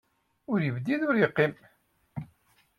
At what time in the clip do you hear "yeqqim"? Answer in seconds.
1.19-1.53